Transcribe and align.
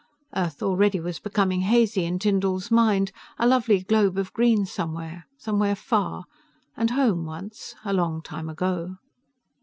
Earth 0.35 0.63
already 0.63 0.99
was 0.99 1.19
becoming 1.19 1.61
hazy 1.61 2.05
in 2.05 2.17
Tyndall's 2.17 2.71
mind, 2.71 3.11
a 3.37 3.45
lovely 3.45 3.83
globe 3.83 4.17
of 4.17 4.33
green 4.33 4.65
somewhere... 4.65 5.27
somewhere 5.37 5.75
far, 5.75 6.23
and 6.75 6.89
home 6.89 7.23
once, 7.23 7.75
a 7.85 7.93
long 7.93 8.23
time 8.23 8.49
ago. 8.49 8.97